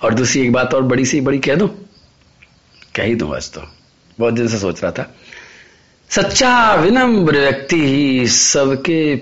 और 0.02 0.14
दूसरी 0.14 0.42
एक 0.42 0.52
बात 0.52 0.74
और 0.74 0.82
बड़ी 0.82 1.06
सी, 1.06 1.22
बड़ी 1.22 1.40
कह 1.40 1.56
दो। 1.56 1.84
कह 2.98 3.04
ही 3.04 3.16
दू 3.16 3.34
आज 3.34 3.52
तो। 3.52 3.62
बहुत 4.20 4.34
दिन 4.34 4.48
से 4.48 4.60
सोच 4.60 4.84
रहा 4.84 4.92
था। 4.92 5.16
सच्चा 6.10 6.76
विनम्र 6.76 7.40
व्यक्ति 7.40 7.88
ही 7.88 8.28
सबके 8.28 9.16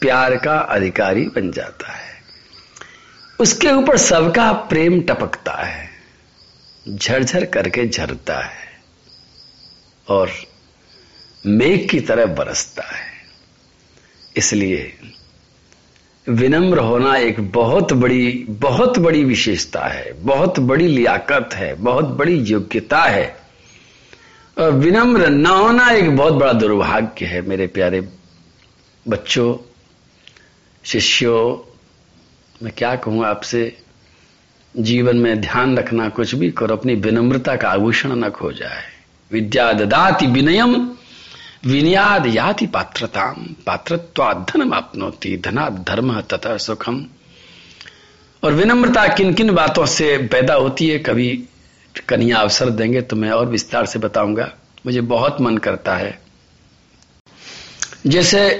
प्यार 0.00 0.36
का 0.36 0.58
अधिकारी 0.58 1.24
बन 1.24 1.52
जाता 1.52 1.92
है। 1.92 2.14
उसके 3.40 3.68
ऊपर 3.68 3.96
सबका 3.96 4.52
प्रेम 4.52 5.00
टपकता 5.00 5.52
है। 5.52 5.90
झरझर 6.88 7.44
करके 7.44 7.88
झरता 7.88 8.40
है 8.40 8.80
और 10.08 10.30
मेघ 11.46 11.90
की 11.90 12.00
तरह 12.00 12.26
बरसता 12.26 12.96
है। 12.96 13.12
इसलिए 14.36 14.98
विनम्र 16.28 16.78
होना 16.78 17.16
एक 17.16 17.52
बहुत 17.52 17.92
बड़ी 17.92 18.46
बहुत 18.48 18.98
बड़ी 18.98 19.24
विशेषता 19.24 19.80
है, 19.80 20.12
बहुत 20.12 20.60
बड़ी 20.60 20.88
लियाकत 20.88 21.50
है, 21.54 21.74
बहुत 21.74 22.04
बड़ी 22.04 22.34
योग्यता 22.34 23.02
है। 23.02 23.36
और 24.58 24.70
विनम्र 24.70 25.28
न 25.28 25.46
होना 25.46 25.90
एक 25.90 26.16
बहुत 26.16 26.32
बड़ा 26.32 26.52
दुर्भाग्य 26.52 27.26
है, 27.26 27.42
मेरे 27.42 27.66
प्यारे 27.66 28.08
बच्चों, 29.08 29.56
शिष्यों। 30.84 31.74
मैं 32.62 32.72
क्या 32.76 32.96
कहूँ 32.96 33.24
आपसे? 33.24 33.78
जीवन 34.76 35.16
में 35.16 35.40
ध्यान 35.40 35.78
रखना 35.78 36.08
कुछ 36.08 36.34
भी 36.34 36.50
करो, 36.50 36.76
अपनी 36.76 36.94
विनम्रता 36.94 37.56
का 37.56 37.68
आभूषण 37.68 38.12
न 38.12 38.30
खो 38.30 38.52
जाए 38.52 38.84
विद्या 39.32 39.72
ददाति 39.72 40.26
विनयम 40.26 40.97
विनयाद 41.66 42.26
याति 42.26 42.66
पात्रताम। 42.66 43.46
पात्रत्वाद 43.66 44.46
धनम 44.50 44.70
अपनोती 44.70 45.36
धना 45.36 45.68
धर्म 45.70 46.20
तथा 46.20 46.56
सुखम। 46.56 47.04
और 48.42 48.52
विनम्रता 48.52 49.06
किन 49.08 49.34
किन 49.34 49.50
बातों 49.50 49.86
से 49.86 50.16
पैदा 50.18 50.54
होती 50.54 50.88
है? 50.88 50.98
कभी 50.98 51.44
कन्या 52.08 52.38
अवसर 52.38 52.70
देंगे 52.70 53.00
तो 53.00 53.16
मैं 53.16 53.30
और 53.30 53.46
विस्तार 53.46 53.86
से 53.86 53.98
बताऊँगा। 53.98 54.52
मुझे 54.86 55.00
बहुत 55.00 55.40
मन 55.40 55.58
करता 55.58 55.96
है। 55.96 56.18
जैसे 58.06 58.50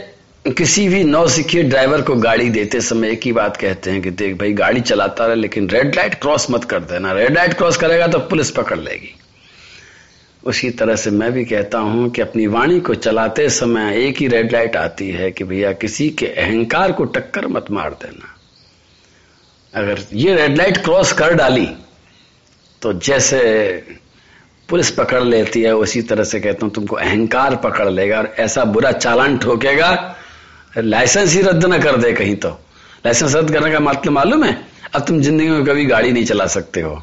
किसी 0.57 0.89
भी 0.89 1.05
नौसिखिए 1.05 1.63
ड्राइवर 1.63 2.03
को 2.03 2.15
गाड़ी 2.15 2.51
देते 2.51 2.81
समय 2.81 3.11
एक 3.11 3.21
ही 3.25 3.33
बात 3.33 3.57
कहते 3.57 3.91
हैं 3.91 4.03
कि 4.03 4.11
देख 4.11 4.35
भाई, 4.35 4.53
गाड़ी 4.53 4.81
चलाता 4.81 5.27
रहे, 5.27 5.37
लेकिन 5.37 5.71
रेड 5.71 5.95
लाइट 5.95 6.15
क्रॉस 6.15 6.51
मत 6.51 6.65
कर 6.65 6.81
देना। 6.81 7.13
रेड 7.13 7.35
लाइट 7.35 7.55
क्रॉस 7.55 7.77
करेगा 7.77 8.07
तो 8.07 8.19
पुलिस 8.19 8.51
पकड़ 8.51 8.79
लेगी। 8.79 9.15
उसी 10.43 10.71
तरह 10.71 10.97
से 10.97 11.11
मैं 11.11 11.31
भी 11.33 11.45
कहता 11.45 11.79
हूँ 11.79 12.09
कि 12.11 12.23
अपनी 12.23 12.47
वाणी 12.47 12.79
को 12.81 12.95
चलाते 12.97 13.49
समय 13.51 13.97
एक 13.99 14.19
ही 14.19 14.29
रेड 14.29 14.53
लाइट 14.53 14.77
आती 14.77 15.11
है 15.11 15.31
कि 15.31 15.45
भैया 15.45 15.73
किसी 15.75 16.09
के 16.11 16.27
अहंकार 16.27 16.93
को 16.93 17.05
टक्कर 17.07 17.47
मत 17.47 17.71
मार 17.71 17.95
देना। 18.03 18.35
अगर 19.75 20.05
ये 20.15 20.35
रेड 20.35 20.57
लाइट 20.57 20.77
क्रॉस 20.85 21.13
कर 21.13 21.35
डाली 21.35 21.67
तो 22.83 22.93
जैसे 22.93 23.41
पुलिस 24.69 24.91
पकड़ 24.91 25.23
लेती 25.25 25.63
है, 25.63 25.75
उसी 25.75 26.03
तरह 26.03 26.25
से 26.25 26.41
कहता 26.41 26.67
हूँ, 26.67 26.73
तुमको 26.75 26.97
अहंकार 26.97 27.57
पकड़ 27.57 27.89
लेगा 27.89 28.19
और 28.19 28.35
ऐसा 28.39 28.65
बुरा 28.67 28.93
चालान 28.93 29.39
ठोकेगा 29.39 30.17
लाइसेंस 30.79 31.35
ही 31.35 31.41
रद्द 31.43 31.65
ना 31.65 31.79
कर 31.79 31.97
दे 31.97 32.13
कहीं 32.13 32.35
तो। 32.37 32.49
लाइसेंस 33.07 33.35
रद्द 33.35 33.53
करने 33.53 33.71
का 33.73 33.81
मतलब 33.81 34.13
मालूम 34.13 34.45
है? 34.45 34.57
अब 34.95 35.05
तुम 35.07 35.21
ज़िंदगी 35.21 35.49
में 35.49 35.65
कभी 35.65 35.85
गाड़ी 35.87 36.13
नहीं 36.13 36.25
चला 36.25 36.47
सकते 36.49 36.81
हो। 36.81 37.03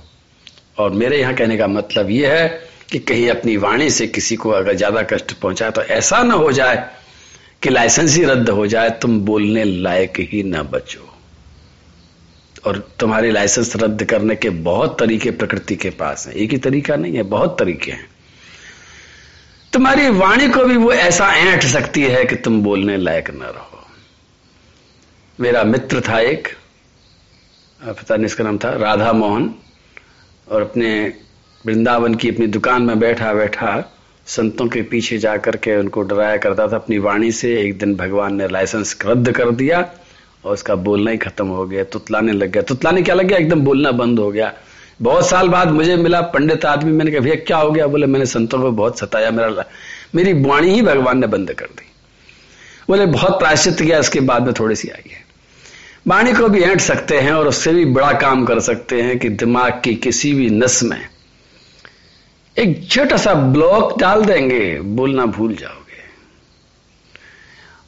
और 0.79 0.91
मेरे 0.93 1.19
यहाँ 1.19 1.33
कहने 1.35 1.57
का 1.57 1.67
मतलब 1.67 2.09
यह 2.11 2.33
है 2.33 2.64
कि 2.89 2.99
कहीं 2.99 3.29
अपनी 3.29 3.55
वाणी 3.57 3.89
से 3.89 4.07
किसी 4.07 4.35
को 4.35 4.49
अगर 4.49 4.75
ज़्यादा 4.75 5.01
कष्ट 5.03 5.33
पहुँचाए 5.33 5.71
तो 5.71 5.81
ऐसा 5.81 6.21
ना 6.23 6.33
हो 6.33 6.51
जाए 6.51 6.75
कि 7.63 7.69
लाइसेंस 7.69 8.15
ही 8.15 8.23
रद्द 8.23 8.49
हो 8.49 8.65
जाए, 8.67 8.89
तुम 8.91 9.19
बोलने 9.21 9.63
लायक 9.63 10.19
ही 10.21 10.43
ना 10.43 10.63
बचो। 10.63 11.11
और 12.65 12.77
तुम्हारे 12.99 13.31
लाइसेंस 13.31 13.75
रद्द 13.75 14.03
करने 14.03 14.35
के 14.35 14.49
बहुत 14.49 14.97
तरीके 14.99 15.31
प्रकृति 15.31 15.75
के 15.75 15.89
पास 15.91 16.27
हैं। 16.27 16.33
एक 16.35 16.51
ही 16.51 16.57
तरीका 16.57 16.95
नहीं 16.95 17.15
है, 17.15 17.23
बहुत 17.23 17.57
तरीके 17.59 17.91
हैं। 17.91 18.07
तुम्हारी 19.73 20.09
वाणी 20.09 20.47
को 20.49 20.63
भी 20.65 20.77
वो 20.77 20.91
ऐसा 20.93 21.31
ऐंठ 21.35 21.63
सकती 21.65 22.01
है 22.03 22.23
कि 22.25 22.35
तुम 22.35 22.61
बोलने 22.63 22.97
लायक 22.97 23.29
ना 23.31 23.49
रहो। 23.49 23.83
मेरा 25.39 25.63
मित्र 25.63 26.01
था 26.01 26.19
एक, 26.21 26.47
पता 27.79 28.15
नहीं 28.15 28.25
इसका 28.25 28.43
नाम 28.43 28.57
था, 28.57 28.69
राधा 28.75 29.11
मोहन, 29.13 29.53
और 30.47 30.61
अपने 30.61 30.91
वृंदावन 31.65 32.15
की 32.15 32.29
अपनी 32.29 32.47
दुकान 32.47 32.81
में 32.81 32.99
बैठा 32.99 33.33
बैठा 33.33 33.91
संतों 34.25 34.67
के 34.67 34.81
पीछे 34.81 35.17
जाकर 35.17 35.55
के 35.55 35.77
उनको 35.77 36.01
डराया 36.01 36.37
करता 36.37 36.67
था। 36.67 36.75
अपनी 36.75 36.97
वाणी 36.97 37.31
से 37.31 37.61
एक 37.61 37.77
दिन 37.77 37.95
भगवान 37.95 38.35
ने 38.35 38.47
लाइसेंस 38.47 38.97
रद्द 39.05 39.31
कर 39.31 39.51
दिया 39.51 39.89
और 40.45 40.53
उसका 40.53 40.75
बोलना 40.75 41.11
ही 41.11 41.17
खत्म 41.17 41.47
हो 41.47 41.65
गया, 41.65 41.83
तुतलाने 41.83 42.31
लग 42.31 42.51
गया। 42.51 42.63
तुतलाने 42.63 43.01
क्या 43.01 43.15
लग 43.15 43.25
गया? 43.25 43.37
एकदम 43.37 43.61
बोलना 43.61 43.91
बंद 43.91 44.19
हो 44.19 44.31
गया। 44.31 44.53
बहुत 45.01 45.29
साल 45.29 45.49
बाद 45.49 45.67
मुझे 45.67 45.95
मिला 45.95 46.21
पंडित 46.21 46.65
आदमी, 46.65 46.91
मैंने 46.91 47.11
कहा, 47.11 47.19
भैया, 47.19 47.35
क्या 47.35 47.57
हो 47.57 47.71
गया? 47.71 47.87
बोले, 47.87 48.05
मैंने 48.05 48.25
संतों 48.25 48.61
को 48.61 48.71
बहुत 48.71 48.99
सताया, 48.99 49.31
मेरा 49.31 49.65
मेरी 50.15 50.33
वाणी 50.33 50.73
ही 50.73 50.81
भगवान 50.81 51.19
ने 51.19 51.27
बंद 51.27 51.51
कर 51.51 51.65
दी। 51.65 51.91
बोले, 52.87 53.05
बहुत 53.05 53.39
प्रायश्चित 53.39 53.81
किया, 53.81 53.99
इसके 53.99 54.19
बाद 54.19 54.43
में 54.43 54.53
थोड़ी 54.53 54.75
सी 54.75 54.89
आई 54.89 55.09
है। 55.11 55.25
वाणी 56.07 56.33
को 56.33 56.47
भी 56.47 56.61
ऐंठ 56.61 56.81
सकते 56.81 57.17
हैं 57.17 57.31
और 57.31 57.47
उससे 57.47 57.73
भी 57.73 57.85
बड़ा 57.85 58.11
काम 58.11 58.45
कर 58.45 58.59
सकते 58.59 59.01
हैं 59.01 59.19
कि 59.19 59.29
दिमाग 59.29 59.81
की 59.83 59.95
किसी 59.95 60.33
भी 60.33 60.49
नस 60.49 60.83
में 60.83 61.14
एक 62.57 62.87
छोटा 62.89 63.17
सा 63.17 63.33
ब्लॉक 63.33 63.97
डाल 63.99 64.23
देंगे, 64.25 64.79
बोलना 64.79 65.25
भूल 65.27 65.55
जाओगे। 65.55 65.83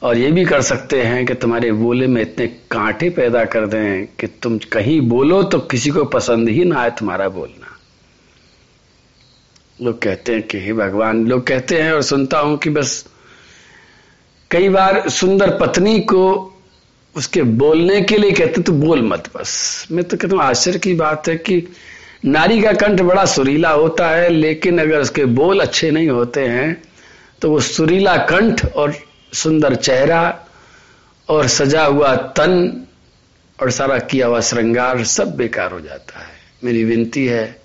और 0.02 0.18
ये 0.18 0.30
भी 0.30 0.44
कर 0.44 0.62
सकते 0.62 1.02
हैं 1.02 1.24
कि 1.26 1.34
तुम्हारे 1.34 1.70
बोले 1.72 2.06
में 2.06 2.20
इतने 2.22 2.46
कांटे 2.70 3.08
पैदा 3.10 3.44
कर 3.44 3.66
दें 3.66 4.06
कि 4.20 4.26
तुम 4.42 4.58
कहीं 4.72 5.00
बोलो 5.08 5.42
तो 5.42 5.58
किसी 5.72 5.90
को 5.90 6.04
पसंद 6.04 6.48
ही 6.48 6.64
ना 6.64 6.80
आए 6.80 6.90
तुम्हारा 6.98 7.28
बोलना। 7.28 7.76
लोग 9.82 10.00
कहते 10.02 10.34
हैं 10.34 10.42
कि 10.42 10.58
हे 10.58 10.72
भगवान, 10.72 11.26
लोग 11.26 11.46
कहते 11.46 11.80
हैं 11.82 11.92
और 11.92 12.02
सुनता 12.02 12.38
हूँ 12.38 12.58
कि 12.58 12.70
बस 12.70 13.04
कई 14.50 14.68
बार 14.68 15.08
सुंदर 15.08 15.56
पत्नी 15.58 15.98
को 16.00 16.24
उसके 17.16 17.42
बोलने 17.42 18.00
के 18.00 18.16
लिए 18.18 18.32
कहते 18.32 18.62
तू 18.62 18.72
बोल 18.72 19.02
मत 19.02 19.30
बस। 19.36 19.86
मैं 19.90 20.04
तो 20.04 20.16
कहता 20.16 20.36
हूँ, 20.36 20.44
आश्चर्य 20.44 20.78
की 20.78 20.94
बात 20.94 21.28
है 21.28 21.36
कि 21.36 21.60
नारी 22.22 22.60
का 22.62 22.72
कंठ 22.72 23.00
बड़ा 23.00 23.24
सुरीला 23.24 23.70
होता 23.70 24.08
है, 24.10 24.28
लेकिन 24.28 24.78
अगर 24.78 25.00
उसके 25.00 25.24
बोल 25.24 25.60
अच्छे 25.60 25.90
नहीं 25.90 26.08
होते 26.08 26.46
हैं 26.46 26.82
तो 27.42 27.50
वो 27.50 27.60
सुरीला 27.60 28.16
कंठ 28.26 28.64
और 28.66 28.94
सुंदर 29.32 29.74
चेहरा 29.74 30.22
और 31.28 31.46
सजा 31.48 31.84
हुआ 31.84 32.14
तन 32.36 32.86
और 33.58 33.70
सारा 33.70 33.98
किया 34.00 34.26
हुआ 34.26 34.40
श्रृंगार 34.40 35.04
सब 35.04 35.36
बेकार 35.36 35.72
हो 35.72 35.80
जाता 35.80 36.18
है। 36.20 36.36
मेरी 36.64 36.84
विनती 36.84 37.26
है, 37.26 37.60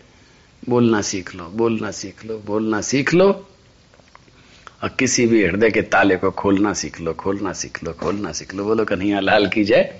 बोलना 0.63 1.01
सीख 1.01 1.33
लो, 1.35 1.43
बोलना 1.43 1.91
सीख 1.91 2.25
लो, 2.25 2.37
बोलना 2.45 2.81
सीख 2.81 3.13
लो। 3.13 3.27
और 4.83 4.89
किसी 4.99 5.25
भी 5.27 5.43
हृदय 5.45 5.71
के 5.71 5.81
ताले 5.81 6.15
को 6.15 6.31
खोलना 6.31 6.73
सीख 6.73 6.99
लो, 7.01 7.13
खोलना 7.13 7.53
सीख 7.53 7.83
लो, 7.83 7.93
खोलना 7.93 8.31
सीख 8.31 8.53
लो। 8.55 8.63
बोलो 8.63 8.85
कन्हैया 8.85 9.19
लाल 9.19 9.47
की 9.47 9.63
जय। 9.63 9.99